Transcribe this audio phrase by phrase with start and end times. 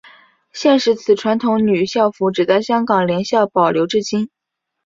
[0.51, 4.31] 现时此传统女校服只在香港联校保留至今。